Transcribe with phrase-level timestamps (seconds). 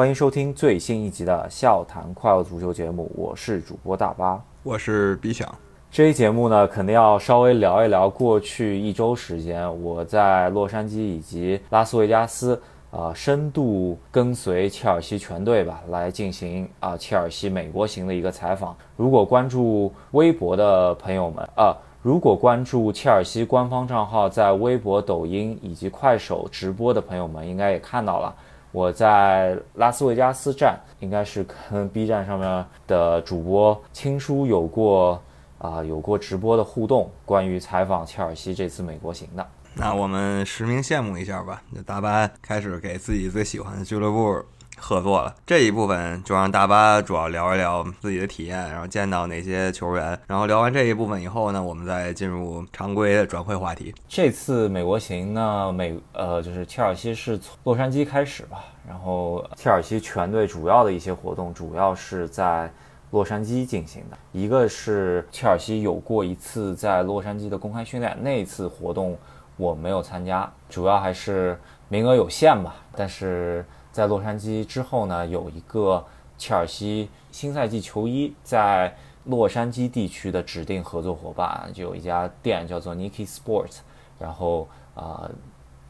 [0.00, 5.46] 欢迎收听最新一集的《笑谈快乐足球》节目，我是主播大巴，我是 B 想。
[5.90, 12.58] 这期节目呢，肯定要稍微聊一聊过去一周时间我在洛杉矶以及拉斯维加斯
[12.90, 18.74] 啊，深度跟随切尔西全队吧，来进行啊切尔西美国行的一个采访。
[18.96, 28.34] 如果关注微博的朋友们啊，如果关注切尔西官方账号在微博、抖音以及快手直播的朋友们，应该也看到了。
[28.72, 35.20] 我在拉斯维加斯站，应该是跟 B 站上面的主播青叔有过
[35.58, 39.46] 啊有过直播的互动，关于采访切尔西这次美国行的。
[39.74, 44.44] 那我们实名羡慕一下吧，那大巴开始给自己最喜欢的俱乐部。
[44.80, 53.94] 合作了这一部分就让大巴主要聊一聊自己的体验，然后见到哪些球员，然后聊完这一部分以后呢，我们再进入常规的转会话题。
[54.08, 62.72] 这次美国行呢，美呃就是切尔西是从洛杉矶开始吧，然后切尔西全队主要的一些活动主要是在
[63.10, 64.16] 洛杉矶进行的。
[64.32, 69.16] 一个是切尔西有过一次在洛杉矶的公开训练，那次活动
[69.56, 73.64] 我没有参加，主要还是名额有限吧，但是。
[74.00, 76.02] 在洛杉矶之后呢，有一个
[76.38, 83.80] 切尔西新赛季球衣在洛杉矶地区的指定合作伙伴，就有一家店叫做 Nike Sports，
[84.18, 85.30] 然后啊，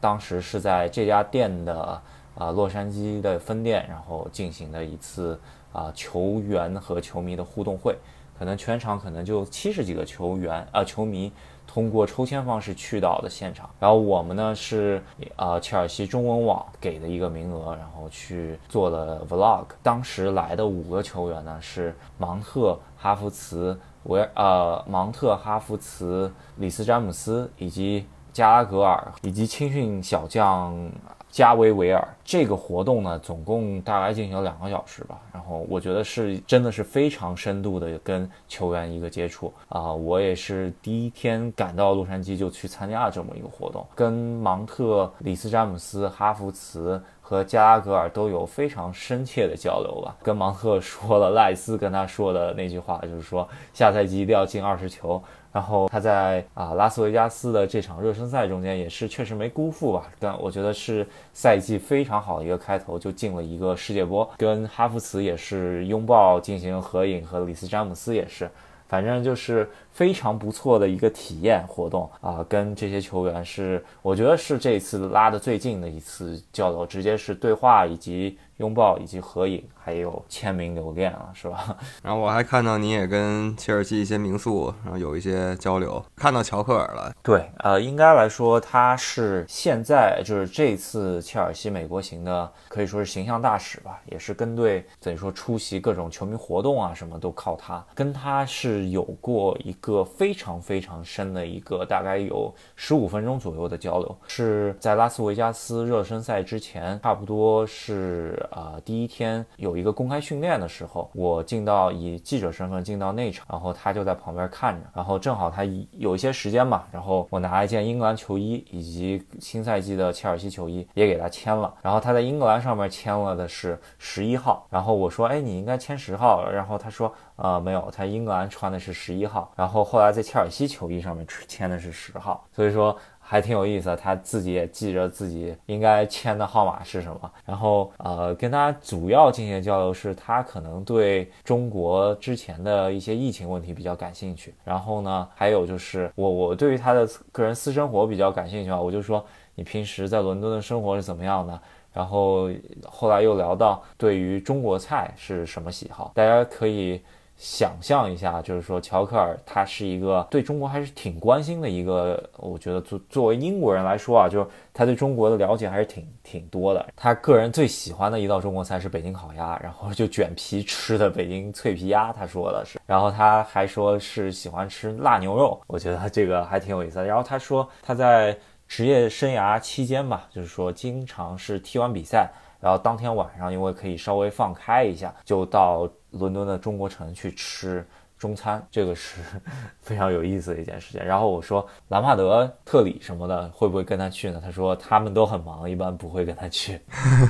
[0.01, 2.01] 当时是在这家店的
[2.35, 5.39] 啊洛杉矶的分店，然后进行的一次
[5.71, 7.95] 啊球员和球迷的互动会，
[8.37, 11.31] 可能全场可能就七十几个球员啊球迷。
[11.73, 15.01] 通过抽签方式去到的现场，然后我们呢是
[15.37, 19.63] 呃切尔西中文网给的一个名额，然后去做了 vlog。
[19.81, 30.89] 当时来的五个球员呢是芒特、哈弗茨、维呃芒特、哈弗茨、里斯詹姆斯以及加拉格尔以及青训小将。
[31.31, 35.17] 加维维尔这个活动呢，总共大概进行了两个小时吧。
[35.31, 39.93] 然后我觉得是真的是非常深度的跟球员一个接触啊。
[39.93, 50.13] 我也是第一天赶到洛杉矶就去参加了这么一个活动，跟芒特、里斯詹姆斯、哈弗茨和加拉格尔都有非常深切的交流吧。
[50.21, 55.23] 跟芒特说了赖斯跟他说的那句话，就是说下赛季一定要进二十球。
[55.51, 68.49] 然后他在啊拉斯维加斯的这场热身赛中间也是确实没辜负吧，但我觉得是赛季非常好的一个开头，就进了一个世界波，跟哈弗茨也是拥抱进行合影，和里斯詹姆斯也是，
[68.87, 79.63] 反正就是非常不错的一个体验活动啊，跟这些球员是我觉得是这次拉的最近的一次交流，直接是对话以及拥抱以及合影。
[79.83, 81.75] 还有签名留念了，是吧？
[82.03, 86.05] 然后我还看到你也跟切尔西一些民宿，然后有一些交流。
[86.15, 97.83] 看到乔克尔了，对，呃，应该来说他是现在就是这次切尔西美国行的，可以说是形象大使吧，也是跟队等于说出席各种球迷活动啊，什么都靠他。
[97.95, 109.71] 跟他是有过一个非常非常深的一个，大概有十五分钟左右的交流，是在拉斯维加斯热身赛之前，差不多是呃第一天有。
[109.81, 115.63] 一个公开训练的时候，我进到以记者身份进到内场，然后他就在旁边看着，然后正好他
[115.93, 132.95] 有一些时间嘛，然后我拿一件英格兰球衣以及新赛季的切尔西球衣也给他签了，然后他在英格兰上面签了的是十一号，然后我说，哎，你应该签十号，然后他说，呃，没有，他英格兰穿的是十一号，然后后来在切尔西球衣上面签的是十号，所以说。
[133.31, 137.31] 还挺有意思的，他自己也记着自己应该签的号码是什么。
[137.45, 144.53] 然后，呃，跟他主要进行交流是，他可能对中国之前的一些疫情问题比较感兴趣。
[144.65, 149.25] 然后呢，还有就是我我对于他的个人私生活比较感兴趣啊，我就说
[149.55, 151.57] 你平时在伦敦的生活是怎么样的。
[151.93, 152.49] 然后
[152.85, 157.01] 后来又聊到对于中国菜是什么喜好，大家可以。
[157.41, 166.85] 想象一下，就是说乔克尔他是一个对中国还是挺关心的一个，我觉得作作为英国人来说啊，就是他对中国的了解还是挺挺多的。
[166.95, 172.79] 他个人最喜欢的一道中国菜是北京烤鸭，然后就卷皮吃的北京脆皮鸭，他说的是。
[172.85, 177.05] 然后他还说是喜欢吃辣牛肉，我觉得这个还挺有意思的。
[177.05, 178.37] 然后他说他在
[178.67, 182.29] 职业生涯期间吧，就是说经常是踢完比赛。
[182.59, 187.85] 然后当天晚上，因为可以稍微放开一下，就到伦敦的中国城去吃
[188.17, 189.19] 中餐，这个是
[189.81, 191.03] 非常有意思的一件事情。
[191.03, 194.39] 然后我说兰帕德、特里什么的会不会跟他去呢？
[194.43, 196.79] 他说他们都很忙，一般不会跟他去。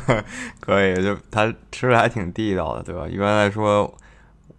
[0.60, 3.08] 可以，就他吃的还挺地道的，对吧？
[3.08, 3.94] 一般来说，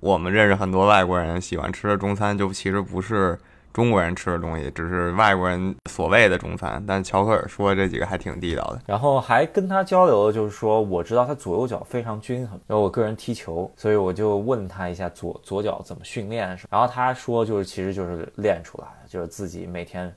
[0.00, 3.38] 我们认识很多外国人喜欢吃的中餐，就其实不是
[3.72, 6.82] 中国人吃的东西，只是外国人所谓的中餐。
[6.86, 8.80] 但乔克尔说这几个还挺地道的。
[8.86, 12.60] 然后还跟他交流就是说，我知道他左右脚非常均衡。
[12.66, 16.48] 然后我个人踢球，所以我就问他一下左左脚怎么训练。
[16.70, 20.14] 然后他说，就是其实就是练出来，就是自己每天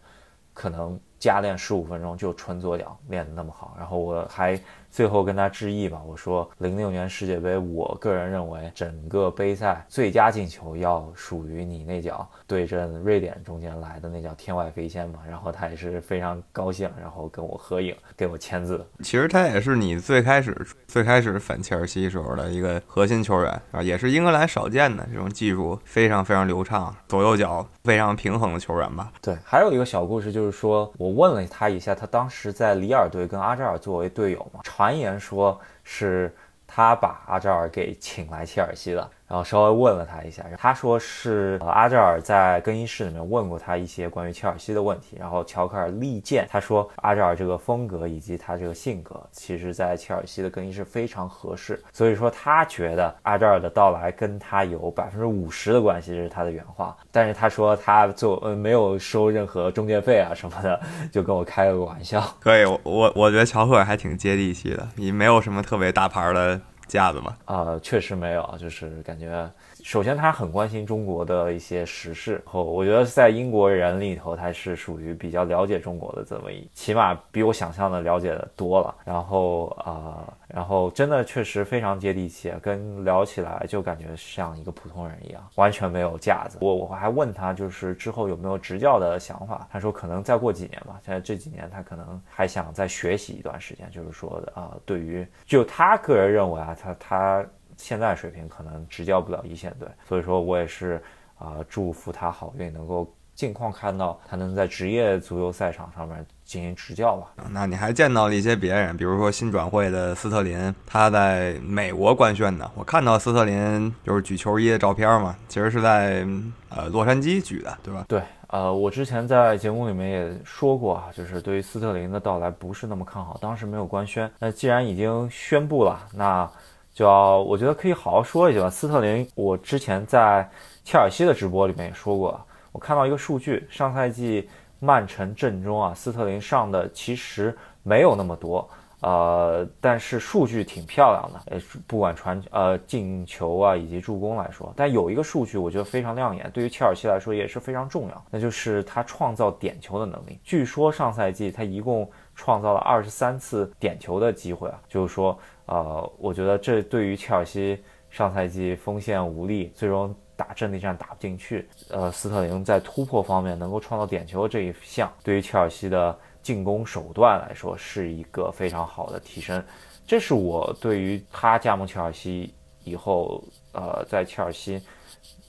[0.54, 3.75] 可能加练十五分钟，就纯左脚练得那么好。
[3.80, 4.60] 然后我还。
[4.92, 15.19] 最后跟他致意吧，我说零六年世界杯，我个人认为整个杯赛最佳进球要属于你那脚对阵瑞典中间来的那脚天外飞仙嘛。
[15.30, 18.88] 然后他也是非常高兴，然后跟我合影，给我签字。
[19.04, 20.56] 其实他也是你最开始
[20.88, 29.12] 最开始反切尔西时候的一个核心球员啊，也是英格兰少见的这种技术非常非常流畅，左右脚非常平衡的球员吧。
[29.21, 34.60] 对，还有一个小故事就是说我问了他一下，他当时在里尔队跟阿扎尔作为队友嘛。
[34.64, 36.36] 传言说是
[36.68, 39.10] 他把阿扎尔给请来切尔西的。
[39.27, 56.95] 然后稍微问了他一下，他说是阿扎尔在更衣室里面问过他一些关于切尔西的问题，然后乔克尔力荐，他说阿扎尔这个风格以及他这个性格，其实在切尔西的更衣室非常合适，所以说他觉得阿扎尔的到来跟他有百分之五十的关系，这是他的原话。
[57.12, 60.80] 但是他说他做呃没有收任何中介费啊什么的，
[61.12, 62.21] 就跟我开了个玩笑。
[62.39, 66.62] 可以，我我觉得乔克尔还挺接地气的，你没有什么特别大牌的。
[66.88, 67.36] 架子吗？
[67.46, 69.50] 啊，确实没有，就是感觉。
[69.86, 78.96] 首先，他很关心中国的一些时事，后我觉得在英国人里头，他是属于比较了解中国的这么一，起码比我想象的了解的多了。
[79.06, 86.58] 然后啊，然后真的确实非常接地气，跟聊起来就感觉像一个普通人一样，完全没有架子。
[86.62, 89.68] 我我还问他，就是之后有没有执教的想法？
[89.72, 91.00] 他说可能再过几年吧。
[91.06, 97.46] 现在这几年他可能还想再学习一段时间，就是说的啊，对于就他个人认为啊，他他。
[97.77, 101.01] 现在水平可能执教不了一线队，所以说我也是
[101.38, 107.27] 啊，祝福他好运，能够尽况看到他能在职业足球赛场上面进行执教吧。
[107.51, 112.72] 那你还见到了一些别人，比如说新转会的斯特林，他在美国官宣的。
[112.75, 116.25] 我看到斯特林就是举球衣的照片嘛，其实是在
[116.69, 118.06] 呃洛杉矶举的，对吧？
[118.07, 124.31] 对，呃，我之前在节目里面也说过啊，就是对于斯特林的到来不是那么看好，当时没有官宣。
[124.39, 126.50] 那既然已经宣布了，那。
[126.95, 128.69] 就我觉得可以好好说一下吧。
[128.69, 130.50] 斯特林，我之前在
[130.86, 132.39] 切尔西的直播里面也说过，
[132.71, 134.47] 我看到一个数据，上赛季
[134.80, 137.53] 曼城阵中啊，斯特林上的其实
[137.83, 138.65] 没有那么多，
[139.01, 150.39] 呃，但是数据挺漂亮的，呃，不管传呃进球啊以及助攻来说，但有一个数据我觉得非常亮眼，对于切尔西来说也是非常重要，那就是他创造点球的能力。
[150.45, 155.38] 据说上赛季他一共创造了二十三次点球的机会啊，就是说。
[155.66, 169.64] 呃，我觉得这对于切尔西上赛季锋线无力，最终打阵地战打不进去，呃，斯特林在突破方面能够创造点球这一项，对于切尔西的进攻手段来说是一个非常好的提升。
[170.06, 172.54] 这是我对于他加盟切尔西
[172.84, 174.82] 以后，呃，在切尔西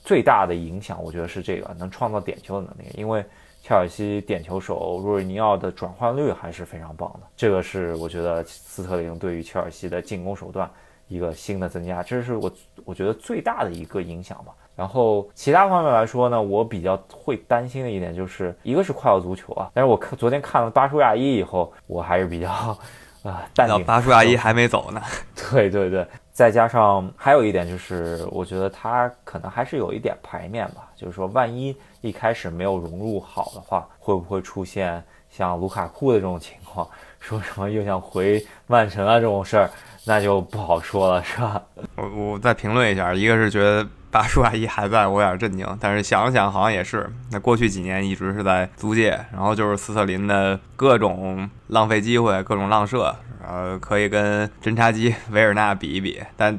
[0.03, 3.25] 最大的影响，我觉得是这个能创造点球的能力，因为。
[3.67, 10.71] 切尔西点球手若尔尼奥的转换率还是非常棒的，这个是我觉得斯特林对于切尔西的进攻手段
[11.09, 12.53] 一个新的增加，这是我
[12.85, 14.53] 我觉得最大的一个影响吧。
[14.77, 22.49] 然后其他方面来说呢，我比较会担心的一点就是一个是快乐足球啊，但是我看昨天看了巴舒亚伊以后，我还是比较
[23.25, 23.85] 啊淡定。
[23.85, 25.03] 巴舒亚伊还没走呢。
[25.51, 26.07] 对对对。
[26.31, 30.91] 再加上还有一点就是，我觉得他可能还是有一点排面吧。
[30.95, 31.75] 就是说，万一
[32.07, 36.89] 一开始没有融入好的话，会不会出现像卢卡库的这种情况？
[37.19, 39.69] 说什么又想回曼城啊这种事儿，
[40.05, 41.61] 那就不好说了，是吧？
[41.97, 47.11] 我我再评论一下，一个是觉得巴舒阿姨还在我有点震惊，但是想想好像也是。
[47.33, 53.13] 那过去几年一直是在租借，然后就是斯特林的各种浪费机会，各种浪射。
[53.45, 56.59] 呃，可以跟侦察机维尔纳比一比，但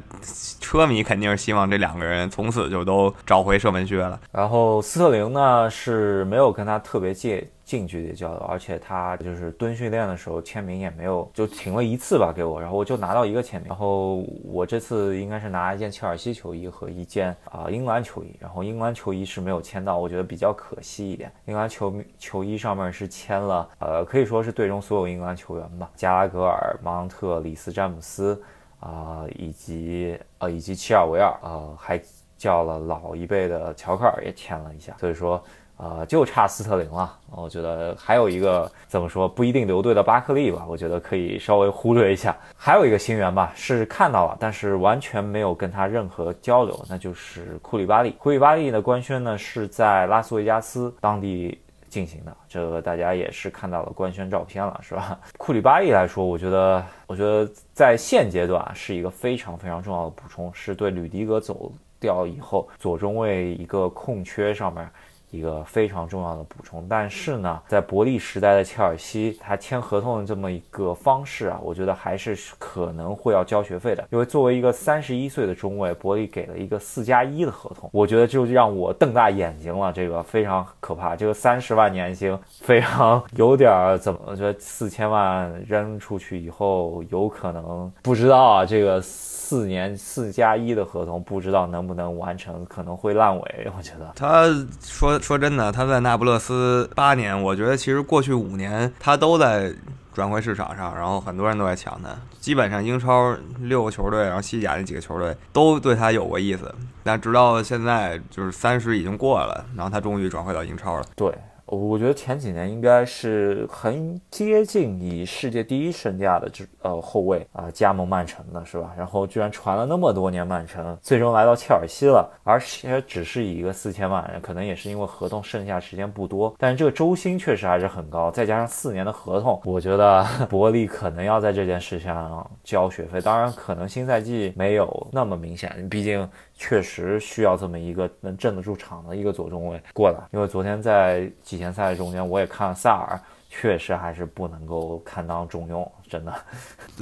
[0.60, 4.20] 车迷肯定是希望这两个人从此就都找回射门靴了。
[4.32, 7.48] 然后斯特林呢是没有跟他特别介。
[7.68, 13.68] 近距离交流，而且他就是蹲训练的时候签名也没有，就停了一次吧给我，然后我就拿到一个签名。
[13.68, 21.30] 然后我这次应该是拿一件切尔西球衣和一件啊英格兰球衣，然后英格兰球衣是没有签到，我觉得比较可惜一点。
[21.44, 28.42] 英格兰球球衣上面是签了，呃，可以说是队中所有英格兰球员吧，加拉格尔、芒特、里斯、詹姆斯
[28.80, 32.00] 啊，以及呃以及齐尔维尔啊，还
[32.38, 35.44] 叫了老一辈的乔克尔也签了一下，所以说。
[35.78, 37.16] 啊，就差斯特林了。
[37.30, 42.36] 我觉得还有一个怎么说不一定留队的巴克利吧，我觉得可以稍微忽略一下。
[42.56, 48.10] 还有一个新援吧，是看到了，但是完全没有跟他任何交流，那就是库里巴利。
[48.18, 51.56] 库里巴利的官宣呢是在拉斯维加斯当地
[51.88, 55.16] 进行的，这个大家也是看到了官宣照片了，是吧？
[55.38, 61.70] 库里巴利来说，我觉得，我觉得在现阶段是一个非常非常重要的补充，是对吕迪格走
[62.00, 64.88] 掉以后左中卫一个空缺上面。
[65.30, 74.04] 一个非常重要的补充，但是呢，在伯利时代的切尔西，他签合同的这么一个方式啊，我觉得还是可能会要交学费的。
[74.10, 81.14] 因为作为一个三十一岁的中卫，伯利给了一个四加一的合同，我觉得就让我瞪大眼睛了，这个非常可怕。
[81.14, 84.34] 这个三十万年薪非常有点儿怎么？
[84.34, 89.02] 觉得四千万扔出去以后，有可能不知道啊，这个。
[89.48, 93.72] 四年四加一的合同，不知道能不能完成，可能会烂尾。
[93.74, 94.44] 我觉得他
[94.82, 99.72] 说说真的，他在那不勒斯八年，我觉得其实过去五年他都在
[100.12, 102.10] 转会市场上，然后很多人都在抢他。
[102.40, 106.74] 基本上英超六个球队，然后西甲那几个球队都对他有过意思。
[107.02, 111.04] 但直到现在，就是三十已经过了，然后他终于转会到英超了。
[111.14, 111.32] 对。
[111.68, 118.92] 我觉得前几年应该是很接近以世界第一身价的这呃后卫啊加盟曼城的是吧？
[118.96, 133.20] 然后居然传了那么多年曼城，最终来到切尔西了，而且只是以一个四千万，可能也是因为合同剩下时间不多，但是这个周薪确实还是很高，再加上四年的合同，我觉得 伯利可能要在这件事上交学费。
[133.20, 136.28] 当然，可能新赛季没有那么明显，毕竟。
[136.60, 146.32] 确实需要这么一个能镇得住场的一个左中卫过来，因为昨天在季前赛中间我也看了萨尔，确实还是不能够堪当重用，真的。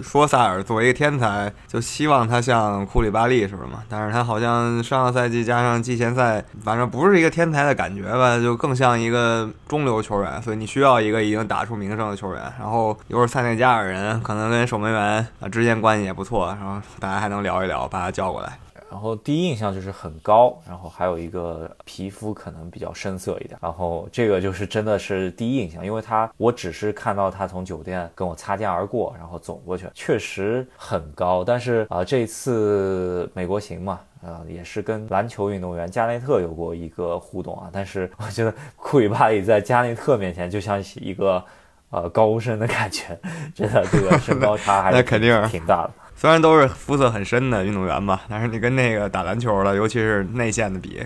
[0.03, 18.59] 说萨尔作为一个天才，就希望他像库里巴利似的嘛，但是他好像上个赛季加上季前赛，反正不是一个天才的感觉吧，就更像一个中流球员，所以你需要一个已经打出名声的球员，然后又是塞内加尔人，可能跟守门员啊之间关系也不错，然后大家还能聊一聊，把他叫过来。
[18.97, 31.45] 然后第一印象就是很高，然后还有一个皮肤可能比较深色一点，然后这个就是真的是第一印象，因为他我只是看到他从酒店跟我擦肩而过，然后走过去，确实很高。
[31.45, 41.45] 但是啊，这次美国行嘛，啊也是跟篮球运动员加内特有过一个互动啊，但是我觉得库里巴里在加内特面前就像一个
[41.91, 43.21] 呃高深的感觉，
[43.55, 45.03] 真的这个身高差还 是
[45.51, 45.91] 挺大的。
[46.19, 51.03] 虽然都是肤色很深的运动员吧，但是你跟那个打篮球的，尤其是内线的比，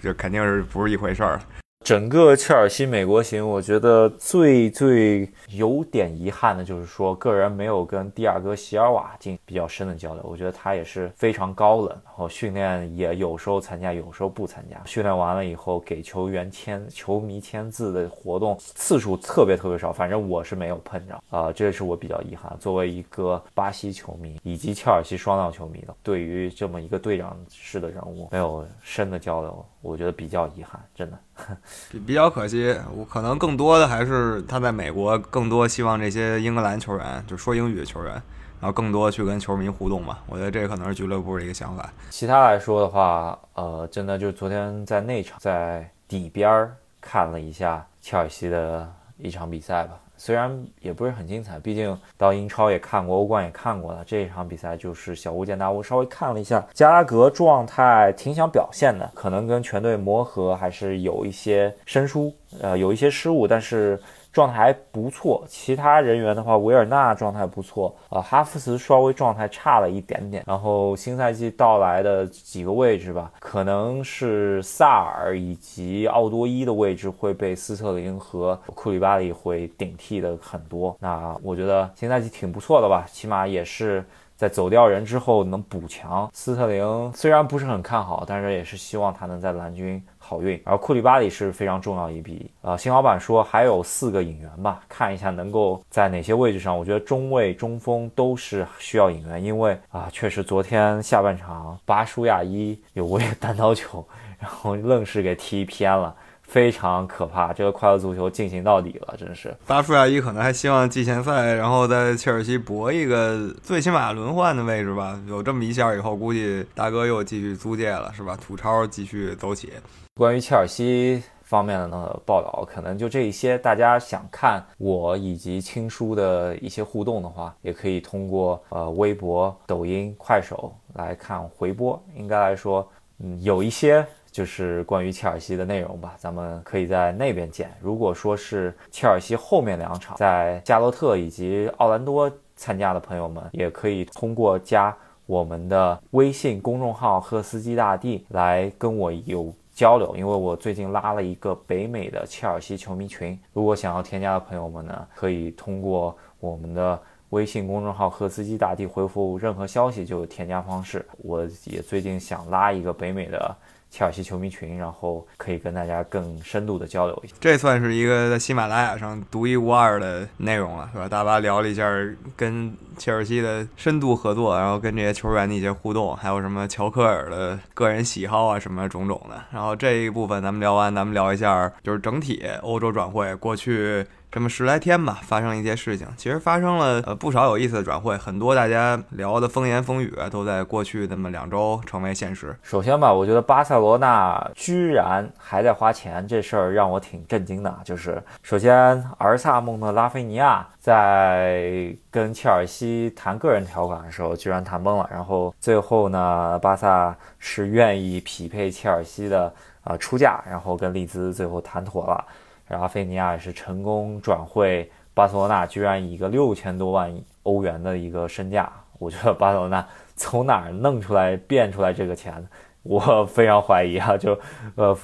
[0.00, 1.38] 就肯定是不是一回事儿。
[1.84, 10.22] 整个切尔西美国行，我觉得最最有点遗憾的就是说，个人没有跟蒂亚戈席尔瓦进比较深的交流。
[10.26, 14.80] 我觉得他也是非常高冷，然后训练也有时候参加，有时候不参加。
[14.86, 22.56] 训练完了以后，给球员签、球迷签字的活动次数特别特别少，反正我是没有碰着啊，这是我比较遗憾。
[22.58, 29.66] 作为一个巴西球迷以及切尔西双料球迷的，对于这么一个队长式的人物，没有深的交流。
[29.84, 31.18] 我觉得比较遗憾，真的
[31.92, 32.74] 比比较可惜。
[32.96, 38.12] 我可能更多的还是他在美国，更多希望这些英格兰球员，就说英语的球员，
[38.60, 40.20] 然后更多去跟球迷互动吧。
[40.26, 41.92] 我觉得这可能是俱乐部的一个想法。
[42.08, 50.00] 其他来说的话，呃，真的就是昨天在内场在底边儿看了一下切尔西的一场比赛吧。
[50.16, 54.02] 虽然也不是很精彩，毕竟到英超也看过，欧冠也看过了。
[54.06, 64.00] 这一场比赛就是小巫见大巫，稍微看了一下，加拉格状态挺想表现的，可能跟全队磨合还是有一些生疏，呃，有一些失误，但是。
[64.34, 70.42] 状态还不错，其他人员的话，维尔纳状态不错，呃，哈弗茨稍微状态差了一点点。
[70.44, 80.96] 然后新赛季到来的几个位置吧，可能是萨尔以及奥多伊的位置会被斯特林和库里巴利会顶替的很多。
[80.98, 84.04] 那我觉得新赛季挺不错的吧，起码也是。
[84.36, 90.58] 在走掉人之后能补强，斯特林虽然不是很看好，但是也是希望他能在蓝军好运。
[90.64, 92.50] 而库里巴里是非常重要一笔。
[92.62, 96.76] 呃，新老板说还有四个引援吧，看一下能够在哪些位置上。
[96.76, 104.04] 我觉得中卫、中锋都是需要引援，因为啊，确实昨天下半场巴舒亚伊有过单刀球，
[104.38, 106.14] 然后愣是给踢偏了。
[106.46, 109.52] 非常可怕，这个快乐足球进行到底了，真是。
[109.66, 115.18] 巴舒亚伊可能还希望季前赛，然后在切尔西搏一个最起码轮换的位置吧。
[115.26, 118.36] 有这么一下以后，估计大哥又继续租借了，是吧？
[118.36, 119.72] 土超继续走起。
[120.16, 123.58] 关于切尔西方面的呢报道，可能就这一些。
[123.58, 132.00] 大家想看我以及青叔的一些互动的话，也可以通过呃微博、抖音、快手来看回播。
[132.14, 134.06] 应该来说，嗯，有一些。
[134.30, 137.70] 就是关于切尔西的内容吧，咱们可以在那边见。
[137.80, 144.92] 如果说是切尔西后面两场在加洛特以及奥兰多参加的朋友们，也可以通过加
[145.26, 153.38] 我们的微信公众号“赫斯基大帝”来跟我有交流，因为我最近拉了一个北美的切尔西球迷群。
[153.52, 156.98] 如果想要添加的朋友们呢，可以通过我们的。
[157.30, 161.04] 微信公众号“赫斯基大帝”回复任何消息就有添加方式。
[161.16, 163.56] 我也最近想拉一个北美的
[163.94, 167.34] 切尔西球迷群，然后可以跟大家更深度的交流一下。
[167.38, 171.08] 这算是一个在喜马拉雅上独一无二的内容了，是吧？
[171.08, 171.88] 大巴聊了一下
[172.34, 179.40] 跟切尔西的深度合作，然后跟这些球员的一些互动，还有什么乔科尔的个人喜好啊，什么种种的。
[179.52, 184.04] 然后这一部分咱们聊完，咱们聊一下就是整体欧洲转会过去。
[184.34, 186.08] 这么十来天吧，发生一些事情。
[186.16, 192.52] 其实发生了呃不少有意思的转会，很多大家聊的风言风语，都在过去那么两周成为现实。
[192.60, 197.72] 首先吧，我觉得巴塞罗那居然还在花钱，这事儿让我挺震惊的。
[197.84, 205.08] 就是首先，而萨蒙的拉菲尼亚在跟切尔西谈个人条款的时候，居然谈崩了。
[205.12, 212.24] 然后最后呢，巴萨是愿意匹配切尔西的啊出价，然后跟利兹最后谈妥了。
[212.66, 222.46] 然后菲尼亚也是成功转会巴塞罗那，居然以一个六千多万欧元的一个身价，我觉得巴塞罗那从哪儿弄出来变出来这个钱，
[222.82, 224.38] 我非常怀疑啊，就
[224.76, 224.96] 呃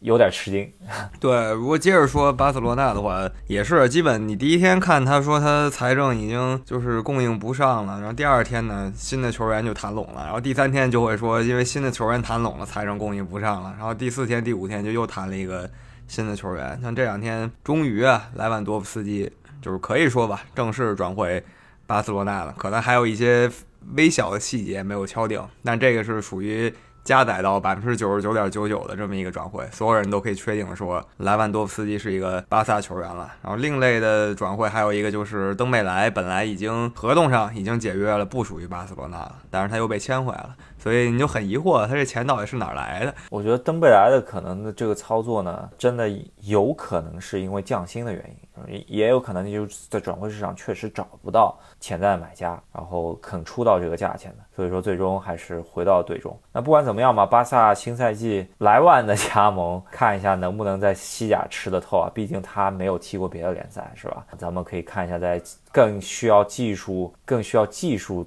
[0.00, 0.70] 有点吃惊。
[1.18, 15.68] 对，如果接着说巴塞罗那的话，也是基本你第一天看他说他财政已经就是供应不上了，然后第二天呢新的球员就谈拢了，然后第三天就会说因为新的球员谈拢了，财政供应不上了，然后第四天第五天就又谈了一个。
[16.08, 21.42] 新的球员，像这两天终于啊，莱万多夫斯基就是可以说吧，正式转会
[21.86, 22.54] 巴塞罗那了。
[22.56, 23.50] 可能还有一些
[23.96, 26.72] 微小的细节没有敲定，但这个是属于
[27.04, 33.32] 加载到百分之九十九点九九的这么一个转会，所有人都可以确定说莱万多夫斯基是一个巴萨球员了。
[33.42, 40.56] 然后另类的转会还有一个就是登贝莱，本来已经合同上已经解约了，不属于巴塞罗那了，但是他又被签回来了。
[40.86, 43.12] 所以你就很疑惑，他这钱到底是哪儿来的？
[43.28, 46.08] 我觉得登贝莱的可能的这个操作呢，真的
[46.42, 48.36] 有可能是因为降薪的原
[48.68, 56.38] 因，也有可能就在转会市场确实找不到潜在的买家，然后肯出到这个价钱的，所以说最终还是回到队中。
[56.52, 62.08] 那不管怎么样嘛，巴萨新赛季莱万的加盟，看一下能不能在西甲吃得透啊？
[62.14, 64.24] 毕竟他没有踢过别的联赛，是吧？
[64.38, 68.24] 咱们可以看一下，在更需要技术、更需要技术。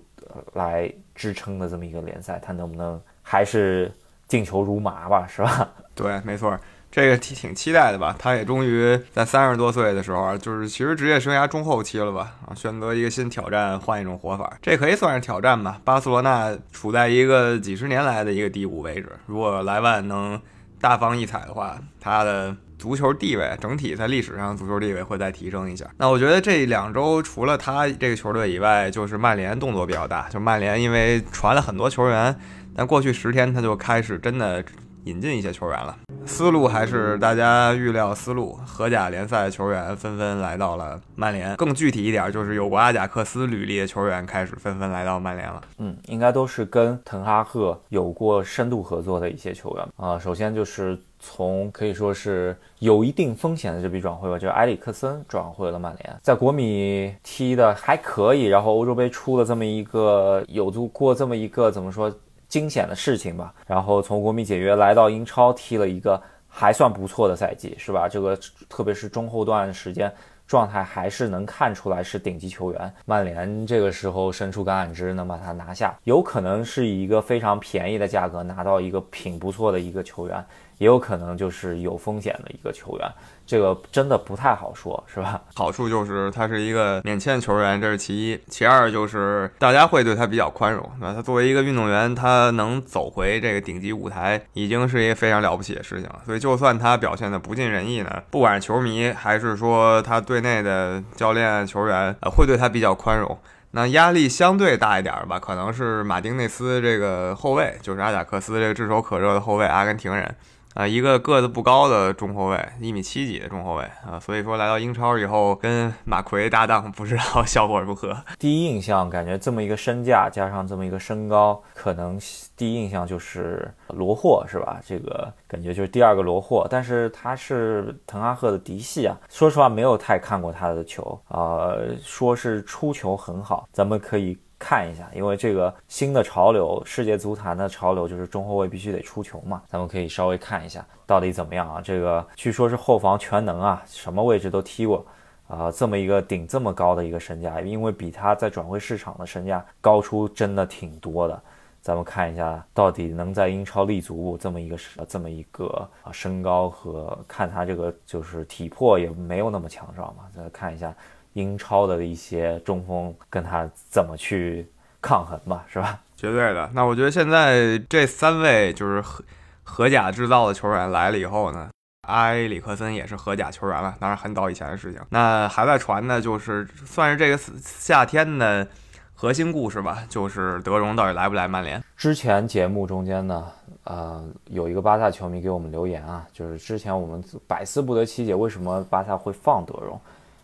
[0.54, 3.92] 来支撑的这么一个联赛，他能不能还是
[4.26, 5.28] 进球如麻吧？
[5.28, 5.70] 是吧？
[5.94, 6.58] 对，没错，
[6.90, 8.16] 这个挺挺期待的吧？
[8.18, 12.38] 他也终于在三十多岁的时候，就是其实职业生涯中后期了吧？
[12.48, 15.82] 啊，选择一个新挑战，换一种活法，这可以算是挑战吧？
[15.84, 20.42] 巴塞罗那处在一个几十年来的一个低谷位置，如果莱万能
[20.80, 22.56] 大放异彩的话，他的。
[22.80, 25.86] 足球地位整体在历史上足球地位会再提升一下。
[25.98, 30.30] 那我觉得这两周除了他这个球队以外，就是曼联动作比较大。
[30.30, 32.34] 就曼联因为传了很多球员，
[32.74, 34.64] 但过去十天他就开始真的
[35.04, 35.94] 引进一些球员了。
[36.26, 41.56] 思路还是大家预料思路，荷甲联赛球员纷纷来到了曼联。
[41.58, 45.62] 更具体一点，就是有过阿贾克斯履历的球员开始纷纷来到曼联了。
[45.80, 50.18] 嗯，应该都是跟滕哈赫有过深度合作的一些球员啊。
[50.18, 50.98] 首先就是。
[51.20, 62.12] 从可以说是有一定风险的这笔转会吧，就是埃里克森转会了曼联，在国米踢的还可以，然后欧洲杯出了这么一个有做过这么一个怎么说
[62.48, 68.08] 惊险的事情吧，然后从国米解约来到英超踢了一个还算不错的赛季，是吧？
[68.08, 68.38] 这个
[68.70, 70.12] 特别是中后段时间
[70.48, 72.92] 状态还是能看出来是顶级球员。
[73.06, 80.44] 曼联这个时候伸出橄榄枝能把他拿下，有可能是以一个非常便宜的价格拿到一个挺不错的一个球员。
[80.80, 83.08] 也有可能就是有风险的一个球员，
[83.46, 85.40] 这个真的不太好说，是吧？
[85.54, 90.90] 好处就是他是一个免签球员，这是其一；其二就是大家会对他比较宽容。
[91.02, 96.22] 那他作为一个运动员，他能走回这个顶级舞台，已经是一个非常了不起的事情了。
[96.26, 103.38] 所以，就算他表现的不尽人意呢，不管是球迷还是说他队内的教练、球员，呃，会对他比较宽容。
[103.72, 110.34] 那压力相对大一点吧，可能是马丁内斯这个后卫，就是阿贾克斯这个炙手可热的后卫，阿根廷人。
[110.76, 118.16] 啊，一个个子不高的中后卫，一米七几的中后卫啊，所以说来到英超以后跟马奎搭档，不知道 效果如何。
[118.38, 122.20] 第一印象感觉这么一个身价加上这么一个身高，可能
[122.56, 124.80] 第一印象就是罗霍是吧？
[124.86, 129.18] 这个感觉就是第二个罗霍，但是他是滕哈赫的嫡系啊。
[129.28, 134.38] 说实话，没有太看过他的球啊，说是出球很好，咱们可以。
[134.60, 141.82] 看一下，因为这个新的潮流，世界足坛的潮流就是中后卫必须得出球嘛，咱们可以稍微看一下到底怎么样啊？
[141.82, 145.04] 这个据说是后防全能啊，什么位置都踢过。
[145.48, 151.42] 啊，这么一个顶这么高的一个身价，因为比他在转会市场的身价高出真的挺多的。
[151.82, 160.26] 咱们看一下，到底能在英超立足这么一个这么一个啊身高和看他这个就是体魄也没有那么强壮嘛。
[160.36, 160.94] 再看一下
[161.34, 164.68] 英超的一些中锋跟他怎么去
[165.02, 166.02] 抗衡吧，是吧？
[166.16, 166.70] 绝对的。
[166.74, 169.24] 那我觉得现在这三位就是荷
[169.64, 171.70] 荷甲制造的球员来了以后呢？
[172.08, 175.00] 埃里克森也是荷甲球员了，当然很早以前的事情。
[175.10, 178.68] 那还在传的，就是算是这个夏天的
[179.14, 181.84] 核心故事吧，就是德容到底来不来曼联？
[181.96, 183.48] 之前节目中间呢，
[183.84, 190.02] 呃，有一个巴萨球迷给我们留言啊，就是之前我们百思不得其解，为什么巴萨会放德容？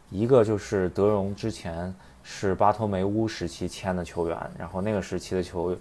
[0.09, 5.75] 一个就是德容之前是巴托梅乌时期签的球员，然后那个时期的球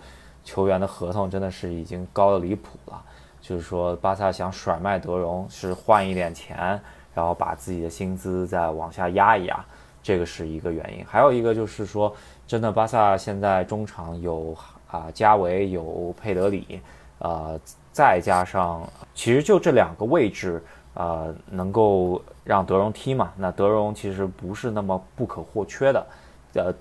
[0.45, 3.03] 球员的合同真的是已经高的离谱了。
[3.41, 6.81] 就是说，巴萨想甩卖德容，是换一点钱，
[7.15, 9.63] 然后把自己的薪资再往下压一压，
[10.03, 11.05] 这个是一个原因。
[11.05, 14.57] 还有一个就是说，真的，巴萨现在中场有
[14.91, 16.81] 啊加维，有佩德里，
[17.19, 17.61] 呃，
[17.93, 18.83] 再加上
[19.15, 20.63] 其实就这两个位置，
[20.95, 23.33] 呃，能够让德容踢嘛？
[23.37, 26.07] 那德容其实不是那么不可或缺的。
[26.55, 26.73] 呃，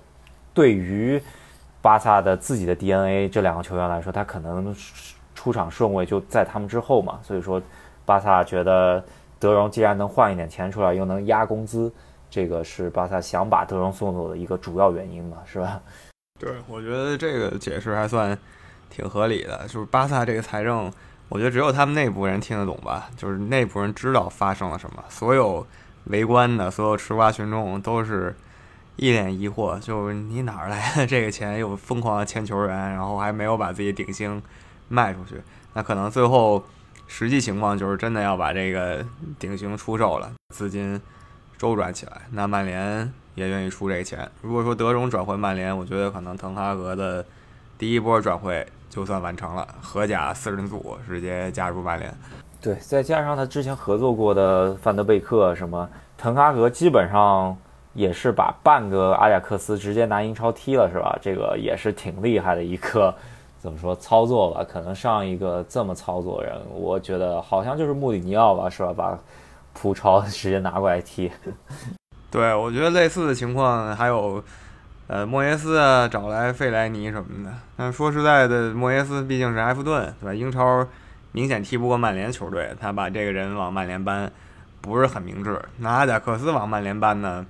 [0.52, 1.20] 对于
[1.82, 4.74] 巴萨的自己的 DNA 这两个球员来说，他可能。
[5.36, 7.60] 出场顺位就在他们之后嘛，所以说，
[8.06, 9.04] 巴萨觉得
[9.38, 11.92] 德容既然能换一点钱出来，又能压工资，
[12.30, 15.82] 这个是巴萨想把德容送走的一个主要原因嘛，是吧？
[16.38, 18.38] 对，我觉得这个解释还算
[18.88, 19.66] 挺合理的。
[19.66, 20.90] 就是巴萨这个财政，
[21.28, 25.66] 我觉得只有他们内部人听得懂吧，就是内部人知道发生了什么，所有
[26.04, 28.34] 围观的所有吃瓜群众都是
[28.96, 31.58] 一脸疑惑，就是你哪儿来的 这个钱？
[31.58, 34.42] 又疯狂的签球员，然后还没有把自己顶薪。
[34.86, 35.40] 卖出去，
[35.72, 36.62] 那可能最后
[37.06, 39.04] 实际情况就是真的要把这个
[39.38, 41.00] 顶型出售了，资金
[41.56, 44.30] 周转起来，那曼联也愿意出这个钱。
[44.42, 47.24] 如果说德容转回曼联，我觉得可能滕哈格的
[47.78, 52.14] 第一波转会就算完成了，荷甲四人组直接加入曼联。
[52.60, 57.56] 对，再加上他之前合作过的范德贝克什么，滕哈格基本上
[57.92, 61.18] 也是把半个阿贾克斯直接拿英超踢了，是吧？
[61.20, 63.12] 这个也是挺厉害的一个。
[63.58, 64.62] 怎么说操作吧？
[64.62, 68.92] 可能上一个这么操作人，我觉得好像就是穆里尼奥吧，是吧？
[68.94, 69.18] 把
[69.72, 71.32] 葡超直接拿过来踢。
[72.30, 74.42] 对，我觉得类似的情况还有，
[75.06, 77.52] 呃，莫耶斯啊，找来费莱尼什么的。
[77.76, 80.34] 但说实在的，莫耶斯毕竟是埃弗顿，对吧？
[80.34, 80.86] 英超
[81.32, 84.30] 明显踢不过曼联球队，他把这个人往曼联搬，
[84.80, 85.60] 不是很明智。
[85.78, 87.44] 拿阿贾克斯往曼联搬呢？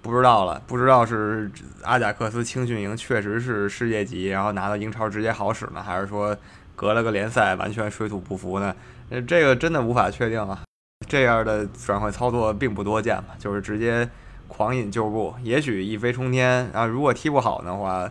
[0.00, 1.50] 不知道了，不知道是
[1.82, 6.34] 阿贾克斯青训营确实是世界级，然后拿到英超直接好使呢，还是说
[6.76, 8.74] 隔了个联赛完全水土不服呢？
[9.10, 10.60] 呃，这个真的无法确定啊。
[11.06, 14.08] 这样的转会操作并不多见嘛，就是直接
[14.48, 16.68] 狂引旧部，也许一飞冲天。
[16.72, 18.10] 然后如果踢不好的话，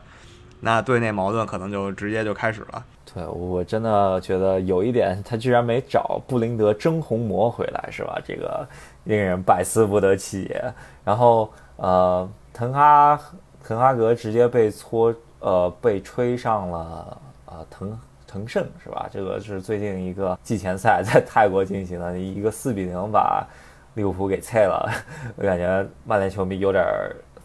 [0.62, 2.86] 那队内矛盾可能就直接就开始了。
[3.14, 8.18] 对我真的觉得有一点，他居然没找布林德争红魔回来，是吧？
[8.24, 8.66] 这个
[9.04, 10.74] 令人百思不得其解。
[11.04, 11.52] 然后。
[11.80, 13.22] 呃，滕哈
[13.64, 19.08] 滕哈格直接被搓，呃，被吹上了呃滕滕胜是吧？
[19.12, 23.46] 这个是最近一个季前赛在泰国进行的一个四比零把
[23.98, 24.88] 利物浦给菜了，
[25.36, 26.86] 我感觉曼联球迷有点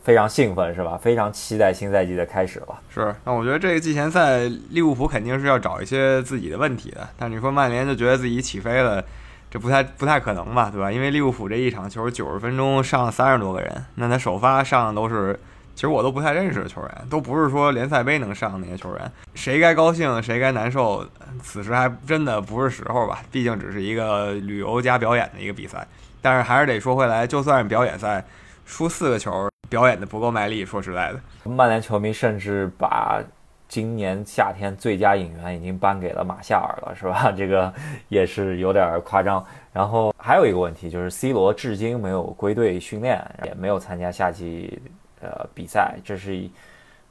[0.04, 0.98] 非常兴奋是吧？
[1.00, 2.78] 非常期待新赛季的开始了。
[2.90, 9.02] 是，那我觉得这个季前赛利物浦肯定是要找一些自己的问题的，但你说曼联就觉得自己起飞了。
[9.50, 10.92] 这不太不太可能吧，对吧？
[10.92, 15.38] 因为利物浦这一场球九十分钟上了三十多个人，那他首发上的都是，
[15.74, 19.12] 其实我都不太认识的球员，都不是说联赛杯能上那些球员。
[19.34, 21.06] 谁该高兴谁该难受，
[21.42, 23.22] 此时还真的不是时候吧？
[23.30, 25.86] 毕竟只是一个旅游加表演的一个比赛。
[26.22, 28.24] 但是还是得说回来，就算是表演赛，
[28.64, 30.64] 输四个球，表演的不够卖力。
[30.64, 33.22] 说实在的，曼联球迷甚至把。
[33.68, 37.32] 今年夏天最佳引援已经颁给了马夏尔了， 是吧？
[37.34, 37.72] 这个
[38.10, 39.42] 也是有点夸张。
[39.72, 44.78] 然后还有一个问题就是 C 罗至今没有归队训练，也没有参加夏季
[45.22, 45.94] 呃比赛。
[46.04, 46.46] 这是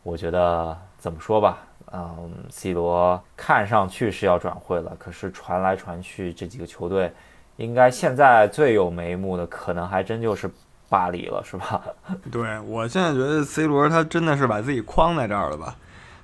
[0.03, 1.57] 我觉得怎么说吧？
[1.93, 7.11] 嗯，C 罗看上去是要转会了，可是传来传去这几个球队，
[7.57, 10.49] 应该现在最有眉目的可能还真就是
[10.89, 11.81] 巴黎了，是吧？
[12.31, 15.75] 对我现在觉得 C 罗他真的是把自己框在这儿了吧？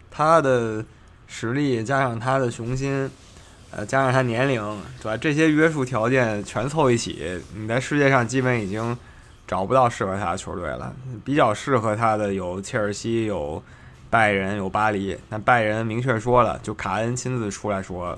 [0.10, 0.84] 他的
[1.28, 3.10] 实力加上他的雄心，
[3.72, 4.62] 呃，加上他年龄，
[5.02, 5.18] 对吧？
[5.18, 8.98] 这些约束条件全凑一起，你在世界上基本已经
[9.46, 10.94] 找不到适合他的球队了。
[11.24, 13.62] 比较适合他的有切尔西、有
[14.10, 18.18] 拜仁有巴黎，那拜仁明确说了，就卡恩亲自出来说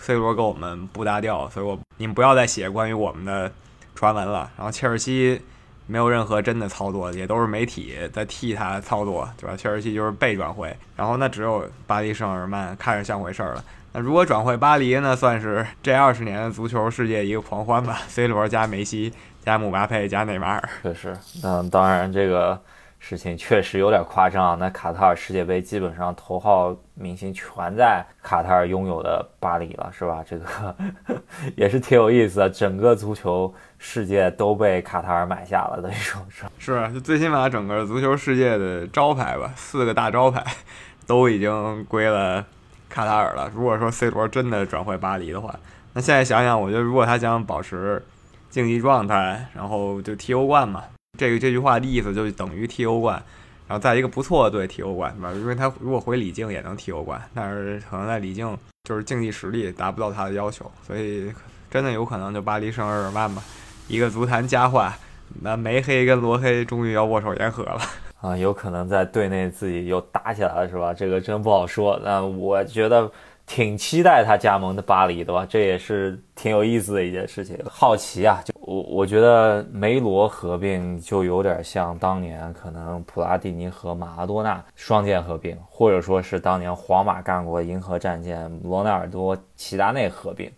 [0.00, 3.52] ，C 罗跟我们不搭调，所以我你们不要再写关于我们的
[3.94, 4.50] 传闻了。
[4.56, 5.40] 然后切尔西
[5.86, 9.56] 没有任何真的操作，也都是媒体在替他操作，对吧？
[9.56, 13.64] 切尔西就是被转会，然后那只有巴黎圣日耳曼看着像回事儿了。
[13.92, 19.12] 那如果转会巴黎呢，算是这二十年足球世界一个狂欢吧？C 罗加梅西
[19.44, 22.60] 加姆巴佩加内马尔，确实，嗯，当然这个
[23.00, 24.56] 事情确实有点夸张。
[24.56, 30.22] 那卡塔尔世界杯基本上头号明星全在卡塔尔拥有的巴黎了，是吧？
[30.24, 30.76] 这个
[31.56, 36.44] 也是挺有意思的，整个足球世界都被卡塔尔买下了，等于说是。
[36.58, 40.44] 是，就最起码整个足球世界的招牌吧，四个大招牌
[41.08, 42.46] 都已经归了。
[42.88, 43.48] 卡塔尔了。
[43.54, 45.54] 如果说 C 罗真的转会巴黎的话，
[45.92, 48.04] 那现在想想，我觉得如果他想保持
[48.48, 50.82] 竞技状态，然后就踢欧冠嘛，
[51.20, 53.22] 这个这句话的意思就等于踢欧冠，
[53.68, 55.32] 然后在一个不错的队踢欧冠，对吧？
[55.34, 61.30] 因为他如果回李靖也能踢欧冠，但是可能在李靖就是竞技实力达不到他的要求，所以
[61.70, 63.42] 真的有可能就巴黎圣日耳曼吧。
[63.86, 64.96] 一个足坛佳话，
[65.42, 67.78] 那梅黑跟罗黑终于要握手言和了。
[68.22, 70.94] 啊，有可能在队内自己又打起来了，是吧？
[70.94, 72.00] 这个真不好说。
[72.02, 73.12] 那我觉得
[73.50, 77.58] 挺期待他加盟的巴黎的吧，这也是挺有意思的一件事情。
[77.68, 90.48] 好奇啊，就我我觉得梅罗合并就有点像当年可能普拉蒂尼和马拉多纳双剑合并，或者说是当年皇马干过银河战舰罗纳尔多齐达内合并，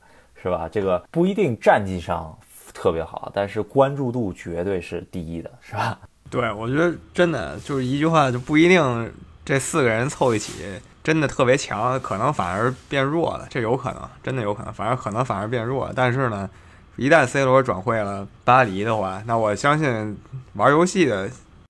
[0.42, 0.68] 是吧？
[0.70, 2.38] 这个不一定战绩上
[2.74, 5.98] 特别好，但是关注度绝对是第一的，是吧？
[6.28, 9.10] 对，我觉得真的就是一句话，就不一定
[9.46, 10.64] 这四个人凑一起
[11.02, 15.90] 真的特别强，可能反而变弱了，这有可能，真的有可能，反而可能反而变弱。
[15.94, 16.48] 但是呢，
[16.96, 20.16] 一旦 C 罗转会了巴黎的话，那我相信
[20.54, 21.28] 玩游戏的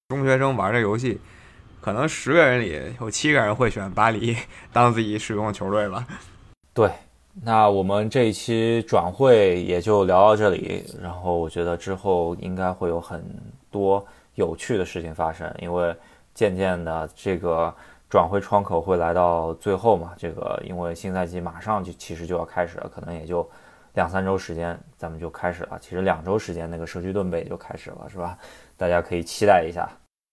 [0.09, 1.21] 中学生玩这游戏，
[1.81, 4.37] 可能十个人里有七个人会选巴黎
[4.73, 6.07] 当自己使用的球队吧。
[6.75, 6.91] 对，
[7.43, 13.25] 那我们这一期转会也就聊到这里，然后我觉得之后应该会有很
[13.71, 14.07] 多。
[14.35, 15.95] 有趣的事情发生，因为
[16.33, 17.71] 渐渐的这个
[18.13, 23.49] 转会窗口会来到最后嘛，这个因为新赛季马上就其实就要开始了，可能也就
[23.95, 25.79] 两三周时间，咱们就开始了。
[25.81, 28.37] 其实两周时间那个社区盾杯就开始了，是吧？
[28.77, 29.89] 大家可以期待一下。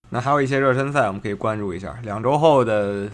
[0.09, 1.97] 那还有一些热身赛，我们可以关注一下。
[2.03, 3.07] 两周后的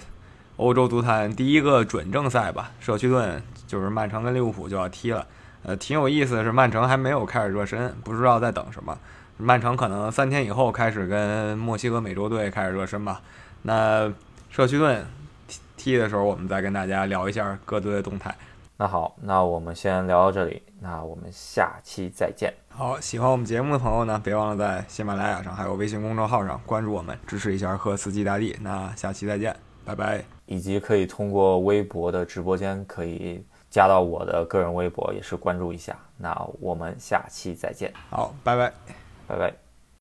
[0.58, 5.28] 欧洲足坛第一个准正赛吧，社区盾就是曼城跟利物浦就要踢了。
[5.62, 8.98] 呃，挺有意思的是，曼城还没有开始热身，不知道在等什么。
[9.38, 13.22] 曼城可能三天以后开始跟墨西哥美洲队开始热身吧。
[13.68, 14.12] 那
[14.56, 15.06] 社区盾
[15.50, 18.34] 踢踢的时候，我们再跟大家聊一下各队的动态。
[18.78, 22.54] 那好，那我们先聊到这里，那我们下期再见。
[22.70, 28.56] 好，喜欢我们节目的朋友呢，别忘了在喜马拉雅上还有微信公众号上关注我们，支持一下赫斯基大帝。
[28.62, 30.24] 那下期再见，拜拜。
[30.46, 35.94] 以及可以通过微博的直播间可以加到我的个人微博，也是关注一下。
[36.16, 37.92] 那我们下期再见。
[38.10, 38.72] 好，拜拜。
[39.28, 39.65] 拜拜。